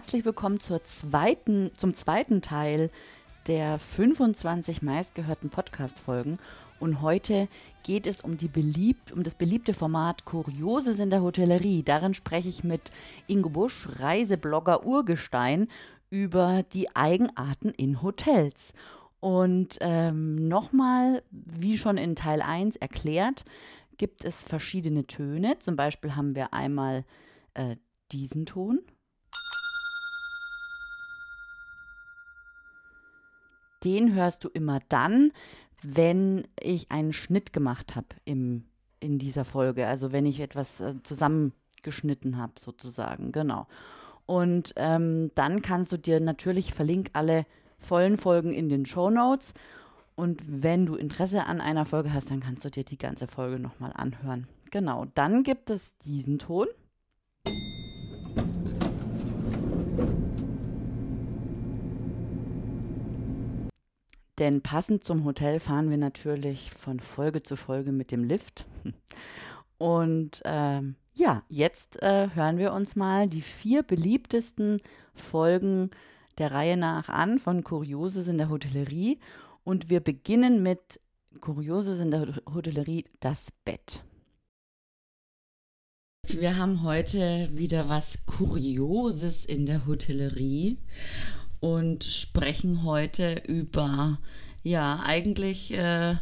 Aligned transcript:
herzlich 0.00 0.24
willkommen 0.24 0.60
zur 0.60 0.82
zweiten, 0.84 1.72
zum 1.76 1.92
zweiten 1.92 2.40
Teil 2.40 2.88
der 3.46 3.78
25 3.78 4.80
meistgehörten 4.80 5.50
Podcast-Folgen. 5.50 6.38
Und 6.78 7.02
heute 7.02 7.48
geht 7.82 8.06
es 8.06 8.22
um, 8.22 8.38
die 8.38 8.48
beliebt, 8.48 9.12
um 9.12 9.24
das 9.24 9.34
beliebte 9.34 9.74
Format 9.74 10.24
Kurioses 10.24 11.00
in 11.00 11.10
der 11.10 11.20
Hotellerie. 11.20 11.82
Darin 11.82 12.14
spreche 12.14 12.48
ich 12.48 12.64
mit 12.64 12.90
Ingo 13.26 13.50
Busch, 13.50 13.90
Reiseblogger 13.98 14.86
Urgestein, 14.86 15.68
über 16.08 16.62
die 16.72 16.96
Eigenarten 16.96 17.68
in 17.68 18.00
Hotels. 18.00 18.72
Und 19.20 19.76
ähm, 19.82 20.48
nochmal, 20.48 21.22
wie 21.30 21.76
schon 21.76 21.98
in 21.98 22.16
Teil 22.16 22.40
1 22.40 22.76
erklärt, 22.76 23.44
gibt 23.98 24.24
es 24.24 24.42
verschiedene 24.44 25.06
Töne. 25.06 25.58
Zum 25.58 25.76
Beispiel 25.76 26.16
haben 26.16 26.34
wir 26.34 26.54
einmal 26.54 27.04
äh, 27.52 27.76
diesen 28.12 28.46
Ton. 28.46 28.80
Den 33.84 34.14
hörst 34.14 34.44
du 34.44 34.48
immer 34.48 34.80
dann, 34.88 35.32
wenn 35.82 36.46
ich 36.60 36.90
einen 36.90 37.12
Schnitt 37.12 37.52
gemacht 37.52 37.96
habe 37.96 38.08
in 38.24 38.64
dieser 39.00 39.44
Folge. 39.44 39.86
Also 39.86 40.12
wenn 40.12 40.26
ich 40.26 40.40
etwas 40.40 40.80
äh, 40.80 40.94
zusammengeschnitten 41.02 42.36
habe, 42.36 42.52
sozusagen. 42.58 43.32
Genau. 43.32 43.66
Und 44.26 44.72
ähm, 44.76 45.32
dann 45.34 45.62
kannst 45.62 45.90
du 45.92 45.96
dir 45.96 46.20
natürlich 46.20 46.72
verlinken 46.72 47.14
alle 47.14 47.46
vollen 47.78 48.16
Folgen 48.16 48.52
in 48.52 48.68
den 48.68 48.86
Show 48.86 49.10
Notes. 49.10 49.54
Und 50.14 50.42
wenn 50.46 50.86
du 50.86 50.96
Interesse 50.96 51.46
an 51.46 51.60
einer 51.60 51.86
Folge 51.86 52.12
hast, 52.12 52.30
dann 52.30 52.40
kannst 52.40 52.64
du 52.64 52.70
dir 52.70 52.84
die 52.84 52.98
ganze 52.98 53.26
Folge 53.26 53.58
nochmal 53.58 53.92
anhören. 53.94 54.46
Genau, 54.70 55.06
dann 55.14 55.42
gibt 55.42 55.70
es 55.70 55.96
diesen 55.98 56.38
Ton. 56.38 56.66
Denn 64.40 64.62
passend 64.62 65.04
zum 65.04 65.26
Hotel 65.26 65.60
fahren 65.60 65.90
wir 65.90 65.98
natürlich 65.98 66.70
von 66.72 66.98
Folge 66.98 67.42
zu 67.42 67.56
Folge 67.56 67.92
mit 67.92 68.10
dem 68.10 68.24
Lift. 68.24 68.66
Und 69.76 70.40
ähm, 70.46 70.96
ja, 71.14 71.42
jetzt 71.50 72.02
äh, 72.02 72.30
hören 72.34 72.56
wir 72.56 72.72
uns 72.72 72.96
mal 72.96 73.28
die 73.28 73.42
vier 73.42 73.82
beliebtesten 73.82 74.80
Folgen 75.14 75.90
der 76.38 76.52
Reihe 76.52 76.78
nach 76.78 77.10
an 77.10 77.38
von 77.38 77.62
Kurioses 77.64 78.28
in 78.28 78.38
der 78.38 78.48
Hotellerie. 78.48 79.18
Und 79.62 79.90
wir 79.90 80.00
beginnen 80.00 80.62
mit 80.62 81.00
Kurioses 81.42 82.00
in 82.00 82.10
der 82.10 82.40
Hotellerie, 82.52 83.04
das 83.20 83.48
Bett. 83.66 84.02
Wir 86.28 86.56
haben 86.56 86.82
heute 86.82 87.50
wieder 87.52 87.90
was 87.90 88.24
Kurioses 88.24 89.44
in 89.44 89.66
der 89.66 89.86
Hotellerie 89.86 90.78
und 91.60 92.04
sprechen 92.04 92.84
heute 92.84 93.42
über, 93.46 94.18
ja, 94.62 95.00
eigentlich 95.04 95.72
äh, 95.72 96.16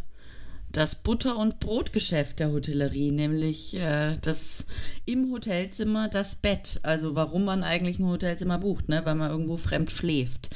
das 0.71 0.97
Butter- 0.97 1.39
und 1.39 1.61
Brotgeschäft 1.61 2.41
der 2.41 2.53
Hotellerie, 2.53 3.11
nämlich 3.11 3.75
äh, 3.77 4.17
das 4.21 4.67
im 5.07 5.33
Hotelzimmer 5.33 6.09
das 6.09 6.35
Bett. 6.35 6.81
Also 6.83 7.15
warum 7.15 7.45
man 7.45 7.63
eigentlich 7.63 7.99
ein 7.99 8.07
Hotelzimmer 8.07 8.59
bucht, 8.59 8.89
ne? 8.89 9.05
weil 9.05 9.15
man 9.15 9.31
irgendwo 9.31 9.57
fremd 9.57 9.91
schläft. 9.91 10.51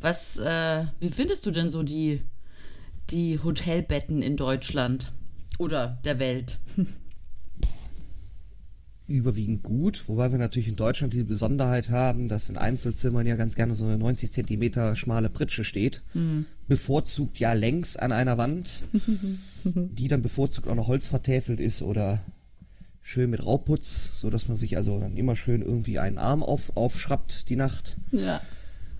Was, 0.00 0.38
äh, 0.38 0.84
wie 1.00 1.10
findest 1.10 1.44
du 1.44 1.50
denn 1.50 1.70
so 1.70 1.82
die, 1.82 2.22
die 3.10 3.42
Hotelbetten 3.42 4.22
in 4.22 4.36
Deutschland 4.36 5.12
oder 5.58 5.98
der 6.04 6.18
Welt? 6.18 6.58
überwiegend 9.08 9.62
gut, 9.62 10.04
wobei 10.06 10.30
wir 10.30 10.38
natürlich 10.38 10.68
in 10.68 10.76
Deutschland 10.76 11.14
die 11.14 11.24
Besonderheit 11.24 11.88
haben, 11.88 12.28
dass 12.28 12.50
in 12.50 12.58
Einzelzimmern 12.58 13.26
ja 13.26 13.36
ganz 13.36 13.56
gerne 13.56 13.74
so 13.74 13.84
eine 13.84 13.96
90 13.96 14.30
Zentimeter 14.30 14.94
schmale 14.96 15.30
Pritsche 15.30 15.64
steht, 15.64 16.02
mhm. 16.12 16.44
bevorzugt 16.68 17.38
ja 17.38 17.54
längs 17.54 17.96
an 17.96 18.12
einer 18.12 18.36
Wand, 18.36 18.84
die 19.64 20.08
dann 20.08 20.20
bevorzugt 20.20 20.68
auch 20.68 20.74
noch 20.74 20.88
Holz 20.88 21.08
vertäfelt 21.08 21.58
ist 21.58 21.80
oder 21.80 22.20
schön 23.00 23.30
mit 23.30 23.44
Rauputz, 23.44 24.20
so 24.20 24.28
dass 24.28 24.46
man 24.46 24.56
sich 24.56 24.76
also 24.76 25.00
dann 25.00 25.16
immer 25.16 25.34
schön 25.34 25.62
irgendwie 25.62 25.98
einen 25.98 26.18
Arm 26.18 26.42
auf, 26.42 26.76
aufschraubt 26.76 27.48
die 27.48 27.56
Nacht. 27.56 27.96
Ja. 28.12 28.42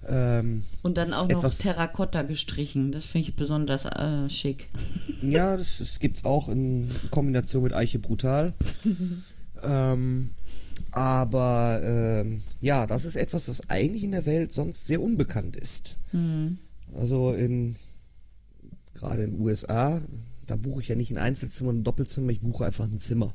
Ähm, 0.09 0.63
Und 0.81 0.97
dann 0.97 1.13
auch 1.13 1.29
noch 1.29 1.55
Terrakotta 1.55 2.23
gestrichen. 2.23 2.93
Das 2.93 3.05
finde 3.05 3.29
ich 3.29 3.37
besonders 3.37 3.85
äh, 3.85 4.31
schick. 4.31 4.71
Ja, 5.21 5.59
das, 5.59 5.79
das 5.79 5.99
gibt 5.99 6.17
es 6.17 6.25
auch 6.25 6.49
in 6.49 6.91
Kombination 7.11 7.63
mit 7.63 7.75
Eiche 7.75 7.99
Brutal. 7.99 8.55
Ähm, 9.63 10.31
aber 10.93 11.81
ähm, 11.83 12.43
ja, 12.61 12.87
das 12.87 13.05
ist 13.05 13.17
etwas, 13.17 13.49
was 13.49 13.69
eigentlich 13.69 14.05
in 14.05 14.13
der 14.13 14.27
Welt 14.27 14.53
sonst 14.53 14.87
sehr 14.87 15.03
unbekannt 15.03 15.57
ist. 15.57 15.97
Mhm. 16.13 16.59
Also 16.95 17.33
in 17.33 17.77
gerade 18.95 19.23
in 19.25 19.33
den 19.33 19.41
USA, 19.41 20.01
da 20.47 20.57
buche 20.57 20.81
ich 20.81 20.89
ja 20.89 20.97
nicht 20.97 21.11
ein 21.11 21.19
Einzelzimmer 21.19 21.71
und 21.71 21.81
ein 21.81 21.85
Doppelzimmer, 21.85 22.31
ich 22.31 22.41
buche 22.41 22.67
einfach 22.67 22.85
ein 22.85 22.99
Zimmer. 22.99 23.35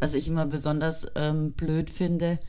Was 0.00 0.14
ich 0.14 0.26
immer 0.28 0.46
besonders 0.46 1.06
ähm, 1.14 1.52
blöd 1.52 1.90
finde, 1.90 2.40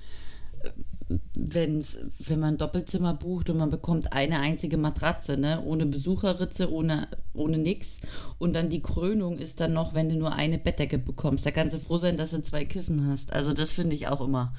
wenn's, 1.36 1.98
wenn 2.20 2.40
man 2.40 2.56
ein 2.56 2.58
Doppelzimmer 2.58 3.14
bucht 3.14 3.50
und 3.50 3.58
man 3.58 3.70
bekommt 3.70 4.14
eine 4.14 4.40
einzige 4.40 4.78
Matratze, 4.78 5.38
ne? 5.38 5.62
ohne 5.64 5.86
Besucherritze, 5.86 6.72
ohne, 6.72 7.08
ohne 7.34 7.58
nix. 7.58 8.00
Und 8.40 8.54
dann 8.54 8.70
die 8.70 8.82
Krönung 8.82 9.38
ist 9.38 9.60
dann 9.60 9.74
noch, 9.74 9.94
wenn 9.94 10.10
du 10.10 10.16
nur 10.16 10.34
eine 10.34 10.58
Bettdecke 10.58 10.98
bekommst. 10.98 11.46
Da 11.46 11.52
kannst 11.52 11.76
du 11.76 11.80
froh 11.80 11.98
sein, 12.00 12.18
dass 12.18 12.32
du 12.32 12.42
zwei 12.42 12.66
Kissen 12.66 13.08
hast. 13.08 13.32
Also 13.34 13.54
das 13.54 13.72
finde 13.72 13.96
ich 13.96 14.08
auch 14.08 14.22
immer, 14.22 14.54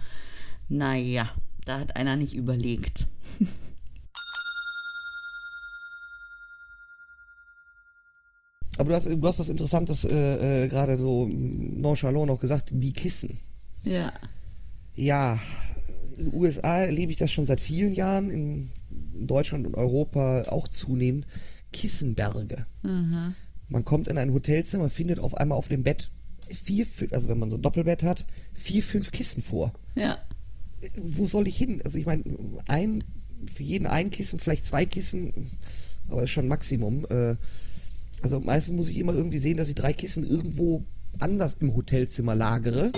naja, 0.69 1.29
da 1.65 1.81
hat 1.81 1.97
einer 1.97 2.17
nicht 2.17 2.35
überlegt. 2.35 3.07
Aber 8.79 8.91
du 8.91 8.95
hast, 8.95 9.07
du 9.07 9.27
hast 9.27 9.39
was 9.39 9.49
Interessantes 9.49 10.05
äh, 10.05 10.65
äh, 10.65 10.69
gerade 10.69 10.99
so 10.99 11.27
nonchalant 11.27 12.27
noch 12.27 12.39
gesagt, 12.39 12.69
die 12.73 12.93
Kissen. 12.93 13.39
Ja. 13.85 14.13
Ja, 14.95 15.39
in 16.17 16.31
den 16.31 16.35
USA 16.35 16.79
erlebe 16.79 17.13
ich 17.13 17.19
das 17.19 17.31
schon 17.31 17.47
seit 17.47 17.61
vielen 17.61 17.93
Jahren, 17.93 18.31
in 18.31 18.71
Deutschland 19.15 19.67
und 19.67 19.75
Europa 19.75 20.45
auch 20.49 20.69
zunehmend. 20.69 21.27
Kissenberge. 21.73 22.67
Mhm. 22.83 23.35
Man 23.69 23.85
kommt 23.85 24.09
in 24.09 24.19
ein 24.19 24.33
Hotelzimmer, 24.33 24.89
findet 24.89 25.19
auf 25.19 25.37
einmal 25.37 25.59
auf 25.59 25.69
dem 25.69 25.83
Bett 25.83 26.11
vier, 26.49 26.87
also 27.11 27.29
wenn 27.29 27.39
man 27.39 27.51
so 27.51 27.57
ein 27.57 27.63
Doppelbett 27.63 28.03
hat, 28.03 28.25
vier, 28.55 28.83
fünf 28.83 29.11
Kissen 29.11 29.43
vor. 29.43 29.73
Ja. 29.95 30.19
Wo 30.97 31.27
soll 31.27 31.49
ich 31.49 31.57
hin? 31.57 31.83
Also 31.85 31.99
ich 31.99 32.07
meine, 32.07 32.23
ein, 32.69 33.03
für 33.53 33.63
jeden 33.63 33.87
ein 33.87 34.11
Kissen, 34.11 34.39
vielleicht 34.39 34.65
zwei 34.65 34.87
Kissen, 34.87 35.33
aber 36.09 36.21
das 36.21 36.31
ist 36.31 36.35
schon 36.35 36.49
Maximum. 36.49 37.07
Äh, 37.11 37.37
also 38.23 38.41
meistens 38.41 38.77
muss 38.77 38.89
ich 38.89 38.99
immer 38.99 39.15
irgendwie 39.15 39.39
sehen, 39.39 39.57
dass 39.57 39.69
ich 39.69 39.75
drei 39.75 39.93
Kissen 39.93 40.25
irgendwo 40.25 40.85
anders 41.19 41.55
im 41.55 41.75
Hotelzimmer 41.75 42.35
lagere. 42.35 42.93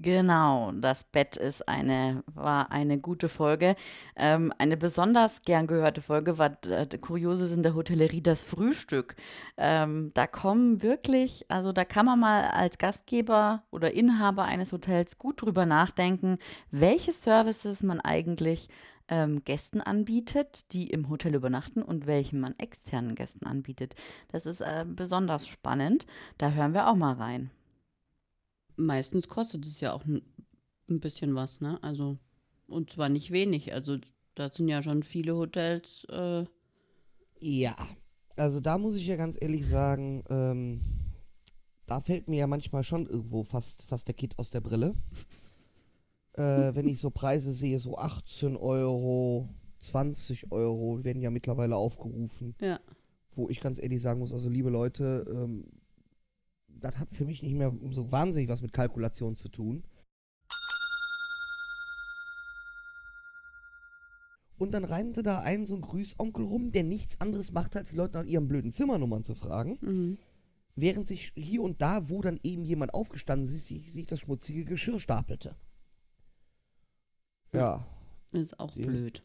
Genau, 0.00 0.70
das 0.72 1.02
Bett 1.02 1.36
ist 1.36 1.68
eine, 1.68 2.22
war 2.32 2.70
eine 2.70 3.00
gute 3.00 3.28
Folge. 3.28 3.74
Ähm, 4.14 4.52
eine 4.56 4.76
besonders 4.76 5.42
gern 5.42 5.66
gehörte 5.66 6.00
Folge 6.02 6.38
war 6.38 6.56
äh, 6.68 6.86
Kurioses 6.98 7.50
in 7.50 7.64
der 7.64 7.74
Hotellerie, 7.74 8.22
das 8.22 8.44
Frühstück. 8.44 9.16
Ähm, 9.56 10.12
da 10.14 10.28
kommen 10.28 10.82
wirklich, 10.82 11.46
also 11.48 11.72
da 11.72 11.84
kann 11.84 12.06
man 12.06 12.20
mal 12.20 12.44
als 12.44 12.78
Gastgeber 12.78 13.64
oder 13.72 13.92
Inhaber 13.92 14.44
eines 14.44 14.70
Hotels 14.72 15.18
gut 15.18 15.42
drüber 15.42 15.66
nachdenken, 15.66 16.38
welche 16.70 17.12
Services 17.12 17.82
man 17.82 18.00
eigentlich 18.00 18.68
ähm, 19.08 19.42
Gästen 19.42 19.80
anbietet, 19.80 20.72
die 20.72 20.90
im 20.90 21.08
Hotel 21.08 21.34
übernachten 21.34 21.82
und 21.82 22.06
welchen 22.06 22.38
man 22.38 22.54
externen 22.58 23.16
Gästen 23.16 23.46
anbietet. 23.46 23.96
Das 24.30 24.46
ist 24.46 24.60
äh, 24.60 24.84
besonders 24.86 25.48
spannend. 25.48 26.06
Da 26.36 26.52
hören 26.52 26.72
wir 26.72 26.86
auch 26.86 26.94
mal 26.94 27.14
rein 27.14 27.50
meistens 28.78 29.28
kostet 29.28 29.66
es 29.66 29.80
ja 29.80 29.92
auch 29.92 30.04
ein, 30.06 30.22
ein 30.88 31.00
bisschen 31.00 31.34
was, 31.34 31.60
ne? 31.60 31.82
Also, 31.82 32.18
und 32.66 32.90
zwar 32.90 33.08
nicht 33.08 33.30
wenig. 33.30 33.72
Also, 33.72 33.98
da 34.34 34.48
sind 34.48 34.68
ja 34.68 34.82
schon 34.82 35.02
viele 35.02 35.36
Hotels. 35.36 36.04
Äh 36.10 36.44
ja, 37.40 37.76
also 38.36 38.60
da 38.60 38.78
muss 38.78 38.94
ich 38.94 39.06
ja 39.06 39.16
ganz 39.16 39.36
ehrlich 39.40 39.66
sagen, 39.66 40.24
ähm, 40.28 40.80
da 41.86 42.00
fällt 42.00 42.28
mir 42.28 42.38
ja 42.38 42.46
manchmal 42.46 42.84
schon 42.84 43.06
irgendwo 43.06 43.42
fast, 43.42 43.84
fast 43.88 44.08
der 44.08 44.14
Kit 44.14 44.38
aus 44.38 44.50
der 44.50 44.60
Brille. 44.60 44.94
äh, 46.34 46.40
wenn 46.74 46.86
ich 46.86 47.00
so 47.00 47.10
Preise 47.10 47.52
sehe, 47.52 47.78
so 47.78 47.98
18 47.98 48.56
Euro, 48.56 49.48
20 49.80 50.52
Euro 50.52 51.02
werden 51.04 51.22
ja 51.22 51.30
mittlerweile 51.30 51.76
aufgerufen. 51.76 52.54
Ja. 52.60 52.80
Wo 53.32 53.48
ich 53.48 53.60
ganz 53.60 53.80
ehrlich 53.80 54.02
sagen 54.02 54.20
muss, 54.20 54.32
also 54.32 54.48
liebe 54.48 54.70
Leute, 54.70 55.26
ähm, 55.32 55.64
das 56.80 56.98
hat 56.98 57.14
für 57.14 57.24
mich 57.24 57.42
nicht 57.42 57.54
mehr 57.54 57.72
so 57.90 58.10
wahnsinnig 58.10 58.48
was 58.48 58.62
mit 58.62 58.72
Kalkulation 58.72 59.36
zu 59.36 59.48
tun. 59.48 59.84
Und 64.58 64.72
dann 64.72 64.84
rannte 64.84 65.22
da 65.22 65.40
ein 65.40 65.66
so 65.66 65.76
ein 65.76 65.82
Grüßonkel 65.82 66.44
rum, 66.44 66.72
der 66.72 66.82
nichts 66.82 67.20
anderes 67.20 67.52
macht, 67.52 67.76
als 67.76 67.90
die 67.90 67.96
Leute 67.96 68.18
nach 68.18 68.24
ihren 68.24 68.48
blöden 68.48 68.72
Zimmernummern 68.72 69.22
zu 69.22 69.34
fragen. 69.36 69.78
Mhm. 69.80 70.18
Während 70.74 71.06
sich 71.06 71.32
hier 71.36 71.62
und 71.62 71.80
da, 71.80 72.08
wo 72.08 72.22
dann 72.22 72.40
eben 72.42 72.64
jemand 72.64 72.92
aufgestanden 72.94 73.52
ist, 73.52 73.66
sich, 73.66 73.92
sich 73.92 74.06
das 74.06 74.20
schmutzige 74.20 74.64
Geschirr 74.64 74.98
stapelte. 74.98 75.56
Ja, 77.52 77.86
Ist 78.32 78.58
auch 78.60 78.74
Die- 78.74 78.82
blöd. 78.82 79.22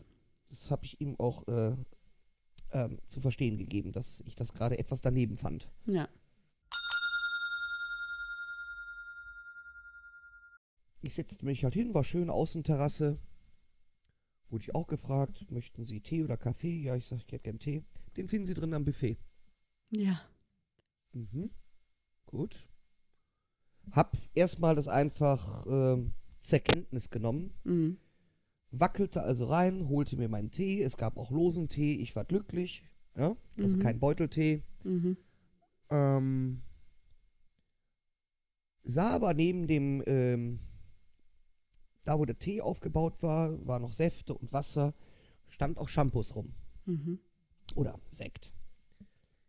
das 0.49 0.69
habe 0.71 0.85
ich 0.85 1.01
ihm 1.01 1.15
auch 1.19 1.47
äh, 1.47 1.75
ähm, 2.71 2.99
zu 3.05 3.19
verstehen 3.19 3.57
gegeben, 3.57 3.91
dass 3.91 4.21
ich 4.25 4.35
das 4.35 4.53
gerade 4.53 4.77
etwas 4.79 5.01
daneben 5.01 5.37
fand. 5.37 5.69
Ja. 5.85 6.07
Ich 11.03 11.15
setzte 11.15 11.43
mich 11.45 11.65
halt 11.65 11.73
hin, 11.73 11.93
war 11.93 12.05
schön 12.05 12.29
Außenterrasse. 12.29 13.19
Wurde 14.49 14.63
ich 14.63 14.73
auch 14.73 14.87
gefragt, 14.87 15.51
möchten 15.51 15.83
Sie 15.83 15.99
Tee 15.99 16.23
oder 16.23 16.37
Kaffee? 16.37 16.81
Ja, 16.81 16.95
ich 16.95 17.05
sag, 17.05 17.17
ich 17.17 17.25
hätte 17.25 17.43
gern 17.43 17.59
Tee. 17.59 17.83
Den 18.15 18.29
finden 18.29 18.45
Sie 18.45 18.53
drin 18.53 18.73
am 18.73 18.85
Buffet. 18.85 19.17
Ja. 19.89 20.21
Mhm. 21.11 21.49
Gut. 22.25 22.69
Hab 23.91 24.15
erstmal 24.33 24.75
das 24.75 24.87
einfach 24.87 25.65
ähm, 25.67 26.13
zur 26.39 26.59
Kenntnis 26.59 27.09
genommen. 27.09 27.51
Mhm. 27.65 27.97
Wackelte 28.71 29.23
also 29.23 29.47
rein, 29.47 29.89
holte 29.89 30.15
mir 30.15 30.29
meinen 30.29 30.51
Tee. 30.51 30.81
Es 30.83 30.95
gab 30.95 31.17
auch 31.17 31.31
losen 31.31 31.67
Tee. 31.67 31.95
Ich 31.95 32.15
war 32.15 32.23
glücklich. 32.23 32.85
Ja? 33.17 33.35
Also 33.59 33.75
Mhm. 33.75 33.81
kein 33.81 33.99
Beuteltee. 33.99 34.63
Mhm. 34.85 35.17
Ähm, 35.89 36.61
sah 38.85 39.09
aber 39.09 39.33
neben 39.33 39.67
dem, 39.67 40.01
ähm, 40.07 40.59
da 42.03 42.19
wo 42.19 42.25
der 42.25 42.39
Tee 42.39 42.61
aufgebaut 42.61 43.21
war, 43.23 43.65
war 43.65 43.79
noch 43.79 43.93
Säfte 43.93 44.33
und 44.33 44.51
Wasser, 44.51 44.93
stand 45.47 45.77
auch 45.77 45.89
Shampoos 45.89 46.35
rum. 46.35 46.53
Mhm. 46.85 47.19
Oder 47.75 47.99
Sekt. 48.09 48.53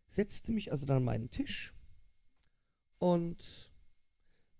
Setzte 0.07 0.51
mich 0.51 0.71
also 0.71 0.85
dann 0.85 0.97
an 0.97 1.03
meinen 1.03 1.29
Tisch 1.29 1.73
und 2.99 3.71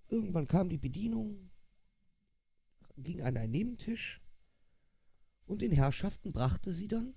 irgendwann 0.09 0.47
kam 0.47 0.69
die 0.69 0.77
Bedienung, 0.77 1.49
ging 2.97 3.21
an 3.21 3.37
einen 3.37 3.51
Nebentisch 3.51 4.21
und 5.45 5.61
den 5.61 5.71
Herrschaften 5.71 6.31
brachte 6.31 6.71
sie 6.71 6.87
dann, 6.87 7.15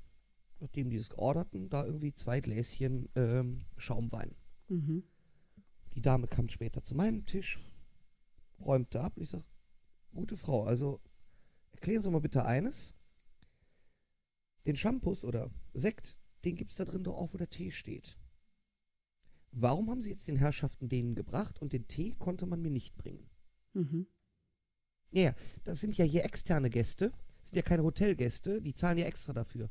nachdem 0.61 0.91
die 0.91 0.97
es 0.97 1.11
georderten, 1.11 1.69
da 1.69 1.85
irgendwie 1.85 2.15
zwei 2.15 2.41
Gläschen 2.41 3.09
ähm, 3.17 3.65
Schaumwein. 3.77 4.35
Mhm. 4.69 5.03
Die 5.95 6.03
Dame 6.03 6.29
kam 6.29 6.49
später 6.49 6.83
zu 6.83 6.95
meinem 6.95 7.25
Tisch, 7.25 7.59
räumte 8.61 9.01
ab. 9.01 9.15
Ich 9.17 9.31
sag, 9.31 9.43
gute 10.15 10.37
Frau, 10.37 10.65
also 10.65 11.01
erklären 11.73 12.03
Sie 12.03 12.11
mal 12.11 12.21
bitte 12.21 12.45
eines. 12.45 12.95
Den 14.67 14.77
Shampoos 14.77 15.25
oder 15.25 15.51
Sekt, 15.73 16.19
den 16.45 16.57
gibt's 16.57 16.77
da 16.77 16.85
drin 16.85 17.05
doch 17.05 17.17
auch, 17.17 17.33
wo 17.33 17.39
der 17.39 17.51
Tee 17.51 17.71
steht. 17.71 18.19
Warum 19.51 19.91
haben 19.91 20.01
Sie 20.01 20.11
jetzt 20.11 20.29
den 20.29 20.37
Herrschaften 20.37 20.89
den 20.89 21.15
gebracht 21.15 21.61
und 21.61 21.73
den 21.73 21.89
Tee 21.89 22.15
konnte 22.19 22.47
man 22.47 22.61
mir 22.61 22.71
nicht 22.71 22.97
bringen? 22.97 23.31
Mhm. 23.73 24.07
Ja, 25.11 25.23
ja, 25.23 25.35
das 25.65 25.81
sind 25.81 25.97
ja 25.97 26.05
hier 26.05 26.25
externe 26.25 26.71
Gäste. 26.71 27.13
Das 27.41 27.51
sind 27.51 27.57
ja 27.57 27.63
keine 27.63 27.83
Hotelgäste, 27.83 28.61
die 28.61 28.75
zahlen 28.75 28.99
ja 28.99 29.07
extra 29.07 29.33
dafür. 29.33 29.71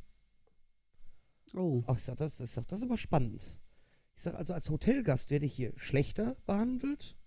Oh. 1.53 1.83
Ach, 1.87 1.97
ich 1.97 2.03
sag, 2.03 2.17
das, 2.17 2.39
ich 2.39 2.49
sag, 2.49 2.67
das 2.67 2.79
ist 2.79 2.85
aber 2.85 2.97
spannend. 2.97 3.59
Ich 4.15 4.23
sag, 4.23 4.33
also 4.33 4.53
als 4.53 4.69
Hotelgast 4.69 5.29
werde 5.29 5.45
ich 5.45 5.53
hier 5.53 5.73
schlechter 5.77 6.35
behandelt 6.45 7.17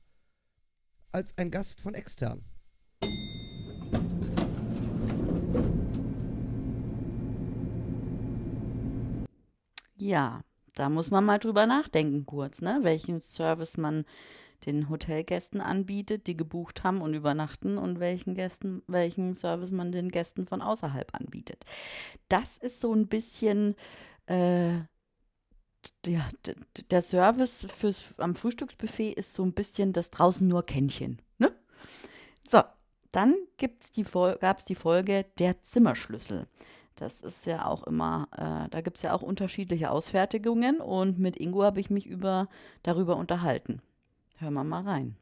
als 1.12 1.36
ein 1.38 1.50
Gast 1.50 1.80
von 1.80 1.94
extern. 1.94 2.44
Ja, 10.00 10.40
da 10.74 10.88
muss 10.88 11.10
man 11.10 11.24
mal 11.24 11.38
drüber 11.38 11.66
nachdenken 11.66 12.24
kurz, 12.26 12.60
ne? 12.62 12.78
Welchen 12.82 13.20
Service 13.20 13.76
man 13.76 14.04
den 14.66 14.90
Hotelgästen 14.90 15.60
anbietet, 15.60 16.28
die 16.28 16.36
gebucht 16.36 16.84
haben 16.84 17.02
und 17.02 17.14
übernachten 17.14 17.78
und 17.78 18.00
welchen 18.00 18.34
Gästen, 18.36 18.82
welchen 18.86 19.34
Service 19.34 19.72
man 19.72 19.92
den 19.92 20.10
Gästen 20.10 20.46
von 20.46 20.62
außerhalb 20.62 21.14
anbietet. 21.14 21.64
Das 22.28 22.58
ist 22.58 22.80
so 22.80 22.94
ein 22.94 23.08
bisschen 23.08 23.74
äh, 24.26 24.80
ja, 26.06 26.28
d- 26.46 26.54
d- 26.76 26.82
der 26.90 27.02
Service 27.02 27.66
fürs 27.74 28.14
am 28.18 28.34
Frühstücksbuffet 28.34 29.12
ist 29.14 29.34
so 29.34 29.42
ein 29.44 29.52
bisschen 29.52 29.92
das 29.92 30.10
draußen 30.10 30.46
nur 30.46 30.64
Kännchen, 30.64 31.20
ne? 31.38 31.52
So, 32.50 32.62
dann 33.12 33.36
gibt's 33.58 33.92
die 33.92 34.04
gab 34.04 34.58
es 34.60 34.66
die 34.66 34.76
Folge 34.76 35.26
der 35.38 35.62
Zimmerschlüssel. 35.64 36.48
Das 36.96 37.20
ist 37.20 37.46
ja 37.46 37.66
auch 37.66 37.84
immer, 37.84 38.28
äh, 38.36 38.68
da 38.70 38.80
gibt 38.82 38.98
es 38.98 39.02
ja 39.02 39.14
auch 39.14 39.22
unterschiedliche 39.22 39.90
Ausfertigungen 39.90 40.80
und 40.80 41.18
mit 41.18 41.36
Ingo 41.36 41.62
habe 41.62 41.80
ich 41.80 41.90
mich 41.90 42.06
über, 42.06 42.48
darüber 42.82 43.16
unterhalten. 43.16 43.80
Hören 44.38 44.54
wir 44.54 44.64
mal 44.64 44.82
rein. 44.82 45.16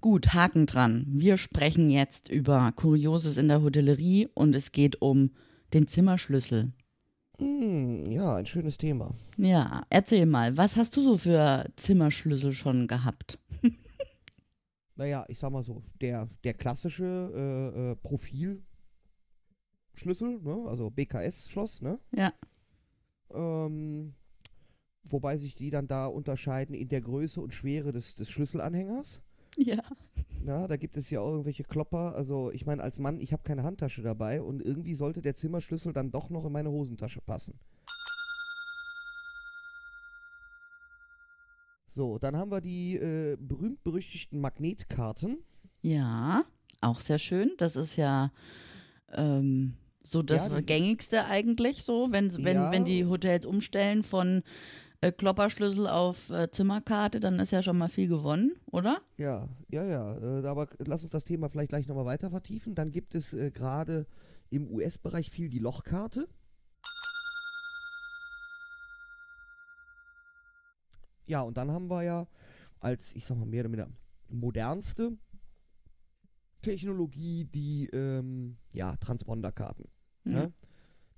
Gut, 0.00 0.34
Haken 0.34 0.66
dran. 0.66 1.06
Wir 1.08 1.36
sprechen 1.38 1.90
jetzt 1.90 2.28
über 2.28 2.72
Kurioses 2.76 3.38
in 3.38 3.48
der 3.48 3.62
Hotellerie 3.62 4.28
und 4.34 4.54
es 4.54 4.72
geht 4.72 5.00
um 5.00 5.30
den 5.72 5.88
Zimmerschlüssel. 5.88 6.72
Hm, 7.38 8.10
ja, 8.10 8.36
ein 8.36 8.46
schönes 8.46 8.78
Thema. 8.78 9.14
Ja, 9.36 9.82
erzähl 9.90 10.26
mal, 10.26 10.56
was 10.56 10.76
hast 10.76 10.96
du 10.96 11.02
so 11.02 11.16
für 11.18 11.66
Zimmerschlüssel 11.76 12.52
schon 12.52 12.86
gehabt? 12.86 13.38
Naja, 14.98 15.26
ich 15.28 15.38
sag 15.38 15.52
mal 15.52 15.62
so, 15.62 15.82
der, 16.00 16.26
der 16.42 16.54
klassische 16.54 17.04
äh, 17.04 17.90
äh, 17.90 17.96
Profilschlüssel, 19.96 20.40
ne? 20.42 20.68
also 20.68 20.90
BKS-Schloss, 20.90 21.82
ne? 21.82 21.98
Ja. 22.14 22.32
Ähm, 23.32 24.14
wobei 25.04 25.36
sich 25.36 25.54
die 25.54 25.70
dann 25.70 25.88
da 25.88 26.06
unterscheiden 26.06 26.74
in 26.74 26.88
der 26.88 27.00
Größe 27.00 27.40
und 27.40 27.54
Schwere 27.54 27.92
des, 27.92 28.14
des 28.14 28.30
Schlüsselanhängers. 28.30 29.22
Ja. 29.56 29.82
Ja, 30.44 30.68
da 30.68 30.76
gibt 30.76 30.96
es 30.96 31.10
ja 31.10 31.20
auch 31.20 31.30
irgendwelche 31.30 31.64
Klopper. 31.64 32.14
Also 32.14 32.50
ich 32.52 32.66
meine, 32.66 32.82
als 32.82 32.98
Mann, 32.98 33.18
ich 33.18 33.32
habe 33.32 33.42
keine 33.42 33.62
Handtasche 33.62 34.02
dabei 34.02 34.42
und 34.42 34.62
irgendwie 34.62 34.94
sollte 34.94 35.22
der 35.22 35.34
Zimmerschlüssel 35.34 35.92
dann 35.92 36.10
doch 36.10 36.30
noch 36.30 36.44
in 36.44 36.52
meine 36.52 36.70
Hosentasche 36.70 37.20
passen. 37.20 37.58
So, 41.86 42.18
dann 42.18 42.36
haben 42.36 42.50
wir 42.50 42.60
die 42.60 42.96
äh, 42.96 43.36
berühmt-berüchtigten 43.40 44.38
Magnetkarten. 44.38 45.38
Ja, 45.80 46.44
auch 46.82 47.00
sehr 47.00 47.18
schön. 47.18 47.52
Das 47.56 47.74
ist 47.76 47.96
ja 47.96 48.30
ähm, 49.12 49.78
so 50.06 50.22
das 50.22 50.46
Ja, 50.48 50.60
gängigste 50.60 51.24
eigentlich 51.26 51.82
so, 51.84 52.08
wenn, 52.12 52.32
wenn, 52.44 52.56
Ja. 52.56 52.70
wenn 52.70 52.84
die 52.84 53.04
Hotels 53.06 53.44
umstellen 53.44 54.02
von 54.02 54.42
äh, 55.00 55.12
Klopperschlüssel 55.12 55.86
auf 55.88 56.30
äh, 56.30 56.50
Zimmerkarte, 56.50 57.20
dann 57.20 57.38
ist 57.40 57.50
ja 57.52 57.62
schon 57.62 57.76
mal 57.78 57.88
viel 57.88 58.08
gewonnen, 58.08 58.56
oder? 58.70 59.00
Ja, 59.18 59.48
ja, 59.68 59.84
ja. 59.84 60.16
Äh, 60.40 60.46
aber 60.46 60.68
lass 60.78 61.02
uns 61.02 61.10
das 61.12 61.24
Thema 61.24 61.48
vielleicht 61.48 61.70
gleich 61.70 61.86
nochmal 61.88 62.04
weiter 62.06 62.30
vertiefen. 62.30 62.74
Dann 62.74 62.92
gibt 62.92 63.14
es 63.14 63.32
äh, 63.34 63.50
gerade 63.50 64.06
im 64.50 64.70
US-Bereich 64.70 65.30
viel 65.30 65.48
die 65.48 65.58
Lochkarte. 65.58 66.28
Ja, 71.26 71.42
und 71.42 71.56
dann 71.56 71.70
haben 71.72 71.90
wir 71.90 72.02
ja 72.02 72.26
als, 72.80 73.12
ich 73.14 73.24
sag 73.24 73.36
mal, 73.36 73.46
mehr 73.46 73.62
oder 73.62 73.68
minder 73.70 73.88
modernste 74.28 75.16
Technologie 76.62 77.44
die 77.44 77.86
ähm, 77.92 78.56
ja, 78.72 78.96
Transponderkarten. 78.96 79.86
Ja. 80.26 80.32
Ne? 80.32 80.52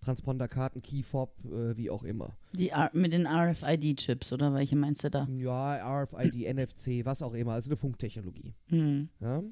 Transponderkarten, 0.00 0.80
Keyfob, 0.80 1.32
äh, 1.44 1.76
wie 1.76 1.90
auch 1.90 2.04
immer. 2.04 2.36
Die 2.52 2.68
R 2.68 2.90
mit 2.92 3.12
den 3.12 3.26
RFID-Chips, 3.26 4.32
oder 4.32 4.54
welche 4.54 4.76
meinst 4.76 5.02
du 5.02 5.10
da? 5.10 5.26
Ja, 5.28 6.02
RFID, 6.02 6.46
NFC, 6.54 7.04
was 7.04 7.20
auch 7.20 7.34
immer, 7.34 7.54
also 7.54 7.70
eine 7.70 7.76
Funktechnologie. 7.76 8.54
Hm. 8.68 9.08
Ja? 9.20 9.42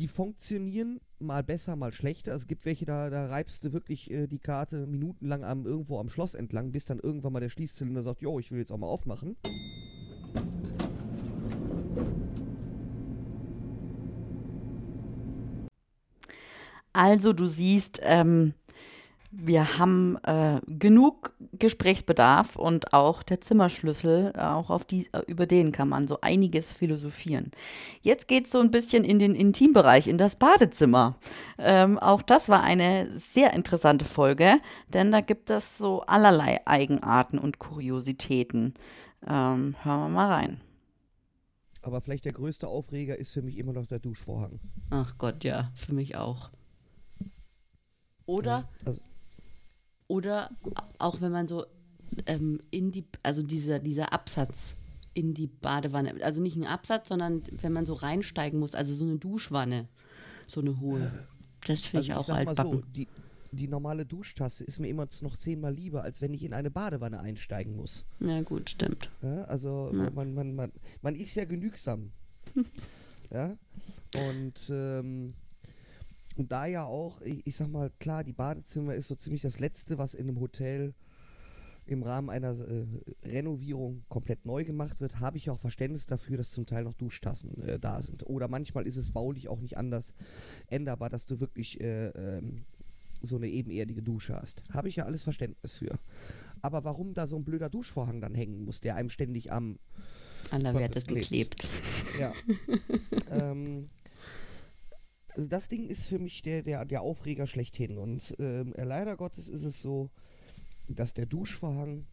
Die 0.00 0.08
funktionieren 0.08 1.00
mal 1.20 1.44
besser, 1.44 1.76
mal 1.76 1.92
schlechter. 1.92 2.34
Es 2.34 2.48
gibt 2.48 2.64
welche, 2.64 2.84
da, 2.84 3.08
da 3.10 3.26
reibst 3.26 3.64
du 3.64 3.72
wirklich 3.72 4.10
äh, 4.10 4.26
die 4.26 4.40
Karte 4.40 4.86
minutenlang 4.86 5.44
am, 5.44 5.64
irgendwo 5.64 6.00
am 6.00 6.08
Schloss 6.08 6.34
entlang, 6.34 6.72
bis 6.72 6.86
dann 6.86 6.98
irgendwann 6.98 7.32
mal 7.32 7.40
der 7.40 7.48
Schließzylinder 7.48 8.02
sagt, 8.02 8.20
jo, 8.20 8.40
ich 8.40 8.50
will 8.50 8.58
jetzt 8.58 8.72
auch 8.72 8.78
mal 8.78 8.88
aufmachen. 8.88 9.36
Also 16.92 17.32
du 17.32 17.46
siehst, 17.46 18.00
ähm, 18.02 18.54
wir 19.36 19.78
haben 19.78 20.16
äh, 20.22 20.60
genug 20.66 21.34
Gesprächsbedarf 21.52 22.56
und 22.56 22.92
auch 22.92 23.22
der 23.22 23.40
Zimmerschlüssel, 23.40 24.32
äh, 24.34 24.40
auch 24.40 24.70
auf 24.70 24.84
die, 24.84 25.08
äh, 25.12 25.22
über 25.26 25.46
den 25.46 25.72
kann 25.72 25.88
man 25.88 26.06
so 26.06 26.20
einiges 26.20 26.72
philosophieren. 26.72 27.50
Jetzt 28.02 28.28
geht 28.28 28.46
es 28.46 28.52
so 28.52 28.60
ein 28.60 28.70
bisschen 28.70 29.04
in 29.04 29.18
den 29.18 29.34
Intimbereich, 29.34 30.06
in 30.06 30.18
das 30.18 30.36
Badezimmer. 30.36 31.16
Ähm, 31.58 31.98
auch 31.98 32.22
das 32.22 32.48
war 32.48 32.62
eine 32.62 33.10
sehr 33.18 33.52
interessante 33.54 34.04
Folge, 34.04 34.60
denn 34.88 35.10
da 35.10 35.20
gibt 35.20 35.50
es 35.50 35.78
so 35.78 36.02
allerlei 36.02 36.60
Eigenarten 36.66 37.38
und 37.38 37.58
Kuriositäten. 37.58 38.74
Ähm, 39.26 39.74
hören 39.82 40.00
wir 40.00 40.08
mal 40.08 40.32
rein. 40.32 40.60
Aber 41.82 42.00
vielleicht 42.00 42.24
der 42.24 42.32
größte 42.32 42.68
Aufreger 42.68 43.18
ist 43.18 43.32
für 43.32 43.42
mich 43.42 43.58
immer 43.58 43.72
noch 43.72 43.86
der 43.86 43.98
Duschvorhang. 43.98 44.60
Ach 44.90 45.18
Gott, 45.18 45.44
ja, 45.44 45.70
für 45.74 45.92
mich 45.92 46.16
auch. 46.16 46.50
Oder? 48.26 48.68
Also, 48.86 49.02
Oder 50.08 50.50
auch 50.98 51.20
wenn 51.20 51.32
man 51.32 51.48
so 51.48 51.64
ähm, 52.26 52.60
in 52.70 52.90
die, 52.92 53.04
also 53.22 53.42
dieser, 53.42 53.78
dieser 53.78 54.12
Absatz 54.12 54.74
in 55.14 55.32
die 55.34 55.46
Badewanne, 55.46 56.14
also 56.22 56.40
nicht 56.40 56.56
ein 56.56 56.66
Absatz, 56.66 57.08
sondern 57.08 57.42
wenn 57.50 57.72
man 57.72 57.86
so 57.86 57.94
reinsteigen 57.94 58.58
muss, 58.58 58.74
also 58.74 58.94
so 58.94 59.04
eine 59.04 59.16
Duschwanne, 59.18 59.88
so 60.46 60.60
eine 60.60 60.80
hohe. 60.80 61.10
Das 61.66 61.82
finde 61.82 61.98
Also 61.98 62.10
ich 62.10 62.14
auch 62.14 62.28
altbacken. 62.28 62.72
so, 62.72 62.82
die, 62.94 63.08
die 63.52 63.68
normale 63.68 64.04
Duschtasse 64.04 64.64
ist 64.64 64.80
mir 64.80 64.88
immer 64.88 65.06
noch 65.22 65.36
zehnmal 65.36 65.72
lieber, 65.72 66.02
als 66.02 66.20
wenn 66.20 66.34
ich 66.34 66.42
in 66.42 66.52
eine 66.52 66.70
Badewanne 66.70 67.20
einsteigen 67.20 67.76
muss. 67.76 68.04
Ja, 68.20 68.42
gut, 68.42 68.70
stimmt. 68.70 69.08
Ja, 69.22 69.44
also 69.44 69.90
Ja. 69.94 70.10
Man, 70.10 70.34
man, 70.34 70.54
man, 70.54 70.72
man 71.00 71.14
ist 71.14 71.34
ja 71.36 71.44
genügsam. 71.44 72.10
ja. 73.30 73.56
Und, 74.28 74.68
ähm, 74.70 75.34
und 76.36 76.52
da 76.52 76.66
ja 76.66 76.84
auch, 76.84 77.20
ich, 77.20 77.46
ich 77.46 77.56
sag 77.56 77.68
mal, 77.68 77.90
klar, 77.98 78.24
die 78.24 78.32
Badezimmer 78.32 78.94
ist 78.94 79.08
so 79.08 79.14
ziemlich 79.14 79.42
das 79.42 79.60
Letzte, 79.60 79.98
was 79.98 80.14
in 80.14 80.28
einem 80.28 80.40
Hotel 80.40 80.94
im 81.86 82.02
Rahmen 82.02 82.30
einer 82.30 82.52
äh, 82.52 82.86
Renovierung 83.24 84.04
komplett 84.08 84.46
neu 84.46 84.64
gemacht 84.64 85.00
wird, 85.00 85.20
habe 85.20 85.36
ich 85.36 85.50
auch 85.50 85.60
Verständnis 85.60 86.06
dafür, 86.06 86.38
dass 86.38 86.50
zum 86.50 86.66
Teil 86.66 86.84
noch 86.84 86.94
Duschtassen 86.94 87.62
äh, 87.62 87.78
da 87.78 88.00
sind. 88.00 88.26
Oder 88.26 88.48
manchmal 88.48 88.86
ist 88.86 88.96
es 88.96 89.10
baulich 89.10 89.48
auch 89.48 89.60
nicht 89.60 89.76
anders 89.76 90.14
änderbar, 90.68 91.10
dass 91.10 91.26
du 91.26 91.40
wirklich 91.40 91.80
äh, 91.80 92.08
ähm, 92.08 92.64
so 93.20 93.36
eine 93.36 93.48
ebenerdige 93.48 94.02
Dusche 94.02 94.34
hast. 94.34 94.62
Habe 94.70 94.88
ich 94.88 94.96
ja 94.96 95.04
alles 95.04 95.22
Verständnis 95.22 95.78
für. 95.78 95.98
Aber 96.62 96.84
warum 96.84 97.12
da 97.12 97.26
so 97.26 97.36
ein 97.36 97.44
blöder 97.44 97.68
Duschvorhang 97.68 98.20
dann 98.20 98.34
hängen 98.34 98.64
muss, 98.64 98.80
der 98.80 98.96
einem 98.96 99.10
ständig 99.10 99.52
am 99.52 99.78
Allerwertesten 100.50 101.14
Gottes 101.14 101.28
klebt. 101.28 101.68
ja. 102.18 102.32
ähm, 103.30 103.88
also 105.34 105.48
das 105.48 105.68
Ding 105.68 105.88
ist 105.88 106.06
für 106.06 106.18
mich 106.18 106.42
der, 106.42 106.62
der, 106.62 106.84
der 106.84 107.02
Aufreger 107.02 107.46
schlechthin. 107.46 107.98
Und 107.98 108.38
äh, 108.38 108.62
leider 108.82 109.16
Gottes 109.16 109.48
ist 109.48 109.64
es 109.64 109.82
so, 109.82 110.10
dass 110.88 111.14
der 111.14 111.26
Duschvorhang 111.26 112.06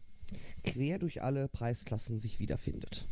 quer 0.64 0.98
durch 0.98 1.22
alle 1.22 1.48
Preisklassen 1.48 2.18
sich 2.18 2.40
wiederfindet. 2.40 3.06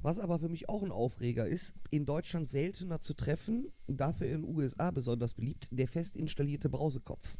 Was 0.00 0.18
aber 0.18 0.38
für 0.38 0.48
mich 0.48 0.68
auch 0.68 0.82
ein 0.82 0.92
Aufreger 0.92 1.46
ist, 1.46 1.74
in 1.90 2.06
Deutschland 2.06 2.48
seltener 2.48 3.00
zu 3.00 3.14
treffen, 3.14 3.72
dafür 3.86 4.28
in 4.28 4.42
den 4.42 4.56
USA 4.56 4.90
besonders 4.90 5.34
beliebt, 5.34 5.68
der 5.72 5.88
fest 5.88 6.16
installierte 6.16 6.68
Brausekopf. 6.68 7.36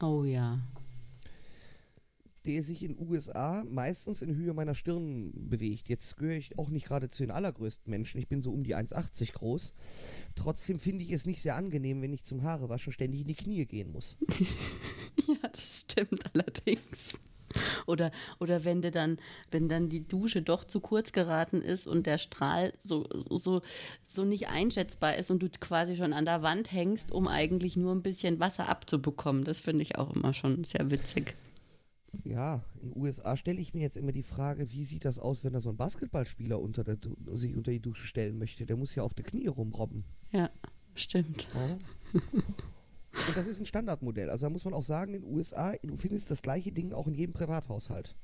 Oh 0.00 0.24
ja. 0.24 0.58
Der 2.46 2.62
sich 2.62 2.82
in 2.82 2.98
USA 2.98 3.64
meistens 3.68 4.22
in 4.22 4.34
Höhe 4.34 4.54
meiner 4.54 4.74
Stirn 4.74 5.32
bewegt. 5.34 5.88
Jetzt 5.88 6.16
gehöre 6.16 6.36
ich 6.36 6.58
auch 6.58 6.70
nicht 6.70 6.86
gerade 6.86 7.08
zu 7.08 7.22
den 7.22 7.30
allergrößten 7.30 7.90
Menschen. 7.90 8.18
Ich 8.18 8.28
bin 8.28 8.42
so 8.42 8.52
um 8.52 8.64
die 8.64 8.76
1,80 8.76 9.32
groß. 9.32 9.74
Trotzdem 10.34 10.78
finde 10.78 11.04
ich 11.04 11.12
es 11.12 11.26
nicht 11.26 11.42
sehr 11.42 11.56
angenehm, 11.56 12.02
wenn 12.02 12.12
ich 12.12 12.24
zum 12.24 12.42
Haarewaschen 12.42 12.92
ständig 12.92 13.22
in 13.22 13.28
die 13.28 13.34
Knie 13.34 13.66
gehen 13.66 13.92
muss. 13.92 14.18
Ja, 15.28 15.48
das 15.48 15.80
stimmt 15.80 16.24
allerdings. 16.34 17.18
Oder, 17.86 18.10
oder 18.40 18.64
wenn 18.64 18.82
dir 18.82 18.90
dann, 18.90 19.18
wenn 19.50 19.68
dann 19.68 19.88
die 19.88 20.06
Dusche 20.06 20.42
doch 20.42 20.64
zu 20.64 20.80
kurz 20.80 21.12
geraten 21.12 21.60
ist 21.60 21.86
und 21.86 22.06
der 22.06 22.18
Strahl 22.18 22.72
so, 22.82 23.06
so, 23.30 23.62
so 24.06 24.24
nicht 24.24 24.48
einschätzbar 24.48 25.16
ist 25.16 25.30
und 25.30 25.42
du 25.42 25.48
quasi 25.60 25.96
schon 25.96 26.12
an 26.12 26.24
der 26.24 26.42
Wand 26.42 26.72
hängst, 26.72 27.12
um 27.12 27.28
eigentlich 27.28 27.76
nur 27.76 27.94
ein 27.94 28.02
bisschen 28.02 28.40
Wasser 28.40 28.68
abzubekommen. 28.68 29.44
Das 29.44 29.60
finde 29.60 29.82
ich 29.82 29.98
auch 29.98 30.14
immer 30.14 30.34
schon 30.34 30.64
sehr 30.64 30.90
witzig. 30.90 31.34
Ja, 32.24 32.62
in 32.80 32.90
den 32.90 33.02
USA 33.02 33.36
stelle 33.36 33.60
ich 33.60 33.74
mir 33.74 33.80
jetzt 33.80 33.96
immer 33.96 34.12
die 34.12 34.22
Frage, 34.22 34.70
wie 34.70 34.84
sieht 34.84 35.04
das 35.04 35.18
aus, 35.18 35.44
wenn 35.44 35.52
da 35.52 35.60
so 35.60 35.70
ein 35.70 35.76
Basketballspieler 35.76 36.60
unter 36.60 36.84
der, 36.84 36.98
sich 37.32 37.56
unter 37.56 37.70
die 37.70 37.80
Dusche 37.80 38.06
stellen 38.06 38.38
möchte? 38.38 38.66
Der 38.66 38.76
muss 38.76 38.94
ja 38.94 39.02
auf 39.02 39.14
die 39.14 39.22
Knie 39.22 39.46
rumrobben. 39.46 40.04
Ja, 40.30 40.50
stimmt. 40.94 41.48
Ja. 41.54 41.78
Und 43.28 43.36
das 43.36 43.46
ist 43.46 43.60
ein 43.60 43.66
Standardmodell. 43.66 44.30
Also 44.30 44.46
da 44.46 44.50
muss 44.50 44.64
man 44.64 44.74
auch 44.74 44.84
sagen, 44.84 45.14
in 45.14 45.22
den 45.22 45.34
USA, 45.34 45.74
du 45.82 45.96
findest 45.96 46.30
das 46.30 46.42
gleiche 46.42 46.72
Ding 46.72 46.92
auch 46.92 47.06
in 47.06 47.14
jedem 47.14 47.32
Privathaushalt. 47.32 48.14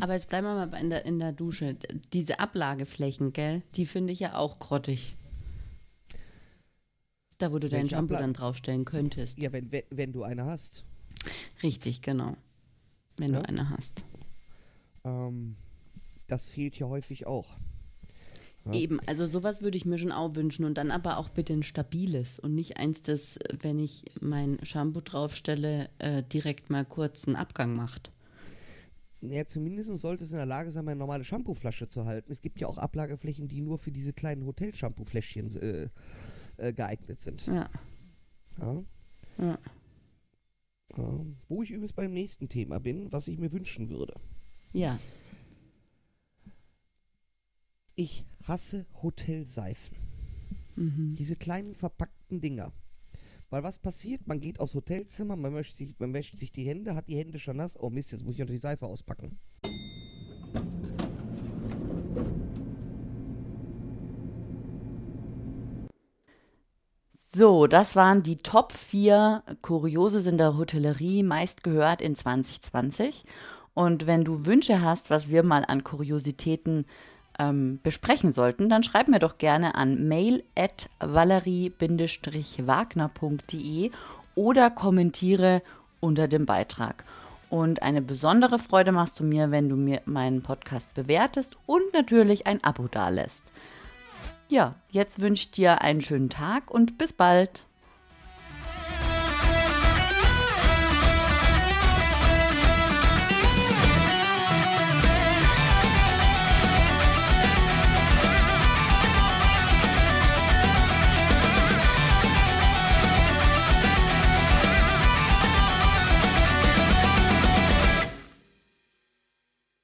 Aber 0.00 0.14
jetzt 0.14 0.28
bleiben 0.28 0.46
wir 0.46 0.66
mal 0.66 0.80
in 0.80 0.90
der, 0.90 1.04
in 1.04 1.18
der 1.18 1.32
Dusche. 1.32 1.76
Diese 2.12 2.40
Ablageflächen, 2.40 3.32
gell, 3.32 3.62
die 3.76 3.86
finde 3.86 4.12
ich 4.12 4.20
ja 4.20 4.36
auch 4.36 4.58
grottig. 4.58 5.16
Da, 7.38 7.52
wo 7.52 7.58
du 7.58 7.68
dein 7.68 7.82
Welche 7.82 7.96
Shampoo 7.96 8.14
Abla- 8.14 8.20
dann 8.20 8.32
draufstellen 8.32 8.84
könntest. 8.84 9.42
Ja, 9.42 9.52
wenn, 9.52 9.70
wenn, 9.72 9.82
wenn 9.90 10.12
du 10.12 10.22
eine 10.22 10.44
hast. 10.44 10.84
Richtig, 11.62 12.00
genau. 12.02 12.36
Wenn 13.16 13.32
Ja. 13.32 13.40
du 13.40 13.48
eine 13.48 13.70
hast. 13.70 14.04
Ähm, 15.04 15.56
das 16.26 16.46
fehlt 16.48 16.76
ja 16.78 16.86
häufig 16.88 17.26
auch. 17.26 17.48
Ja. 18.66 18.72
Eben, 18.72 18.98
also 19.06 19.26
sowas 19.26 19.60
würde 19.60 19.76
ich 19.76 19.84
mir 19.84 19.98
schon 19.98 20.12
auch 20.12 20.36
wünschen 20.36 20.64
und 20.64 20.78
dann 20.78 20.90
aber 20.90 21.18
auch 21.18 21.28
bitte 21.28 21.52
ein 21.52 21.62
stabiles 21.62 22.38
und 22.38 22.54
nicht 22.54 22.78
eins, 22.78 23.02
das, 23.02 23.38
wenn 23.60 23.78
ich 23.78 24.04
mein 24.22 24.58
Shampoo 24.64 25.02
draufstelle, 25.02 25.90
äh, 25.98 26.22
direkt 26.22 26.70
mal 26.70 26.84
kurz 26.86 27.26
einen 27.26 27.36
Abgang 27.36 27.74
macht. 27.76 28.10
Ja, 29.20 29.46
zumindest 29.46 29.94
sollte 29.96 30.24
es 30.24 30.32
in 30.32 30.36
der 30.38 30.46
Lage 30.46 30.70
sein, 30.70 30.88
eine 30.88 30.96
normale 30.98 31.24
Shampooflasche 31.24 31.88
zu 31.88 32.04
halten. 32.06 32.30
Es 32.32 32.40
gibt 32.42 32.60
ja 32.60 32.66
auch 32.66 32.78
Ablageflächen, 32.78 33.48
die 33.48 33.60
nur 33.60 33.78
für 33.78 33.90
diese 33.92 34.12
kleinen 34.12 34.44
Hotel-Shampoo-Fläschchen 34.46 35.54
äh, 35.56 35.88
äh, 36.56 36.72
geeignet 36.72 37.20
sind. 37.20 37.46
Ja, 37.46 37.68
Ja. 38.60 38.84
ja. 39.38 39.58
Ja. 40.96 41.26
Wo 41.48 41.62
ich 41.62 41.70
übrigens 41.70 41.92
beim 41.92 42.12
nächsten 42.12 42.48
Thema 42.48 42.78
bin, 42.78 43.10
was 43.10 43.26
ich 43.26 43.36
mir 43.38 43.50
wünschen 43.50 43.88
würde. 43.88 44.14
Ja, 44.72 44.98
Ich 47.96 48.24
hasse 48.44 48.86
Hotelseifen. 49.02 49.96
mhm. 50.76 51.14
Diese 51.16 51.36
kleinen 51.36 51.74
verpackten 51.74 52.40
Dinger. 52.40 52.72
Weil 53.50 53.62
was 53.62 53.78
passiert? 53.78 54.26
Man 54.26 54.40
geht 54.40 54.58
aufs 54.58 54.74
Hotelzimmer, 54.74 55.36
man 55.36 55.54
wäscht, 55.54 55.76
sich, 55.76 55.94
man 56.00 56.12
wäscht 56.12 56.36
sich 56.36 56.50
die 56.50 56.66
Hände, 56.66 56.94
hat 56.96 57.08
die 57.08 57.16
Hände 57.16 57.38
schon 57.38 57.56
nass. 57.56 57.78
Oh 57.78 57.90
Mist, 57.90 58.10
jetzt 58.12 58.24
muss 58.24 58.34
ich 58.34 58.40
noch 58.40 58.46
die 58.48 58.58
Seife 58.58 58.86
auspacken. 58.86 59.38
So, 67.36 67.66
das 67.66 67.96
waren 67.96 68.22
die 68.22 68.36
Top 68.36 68.72
4 68.72 69.42
Kurioses 69.60 70.26
in 70.26 70.38
der 70.38 70.56
Hotellerie 70.56 71.24
meist 71.24 71.64
gehört 71.64 72.00
in 72.00 72.14
2020. 72.14 73.24
Und 73.74 74.06
wenn 74.06 74.22
du 74.22 74.46
Wünsche 74.46 74.80
hast, 74.80 75.10
was 75.10 75.30
wir 75.30 75.42
mal 75.42 75.64
an 75.66 75.82
Kuriositäten 75.82 76.86
ähm, 77.40 77.80
besprechen 77.82 78.30
sollten, 78.30 78.68
dann 78.68 78.84
schreib 78.84 79.08
mir 79.08 79.18
doch 79.18 79.38
gerne 79.38 79.74
an 79.74 80.06
mail 80.06 80.44
at 80.54 80.88
valerie-wagner.de 81.00 83.90
oder 84.36 84.70
kommentiere 84.70 85.60
unter 85.98 86.28
dem 86.28 86.46
Beitrag. 86.46 87.02
Und 87.50 87.82
eine 87.82 88.00
besondere 88.00 88.60
Freude 88.60 88.92
machst 88.92 89.18
du 89.18 89.24
mir, 89.24 89.50
wenn 89.50 89.68
du 89.68 89.74
mir 89.74 90.02
meinen 90.04 90.42
Podcast 90.42 90.94
bewertest 90.94 91.56
und 91.66 91.82
natürlich 91.92 92.46
ein 92.46 92.62
Abo 92.62 92.86
dalässt. 92.86 93.42
Ja, 94.48 94.74
jetzt 94.90 95.20
wünsche 95.20 95.44
ich 95.44 95.50
dir 95.50 95.80
einen 95.80 96.00
schönen 96.00 96.28
Tag 96.28 96.70
und 96.70 96.98
bis 96.98 97.12
bald. 97.12 97.64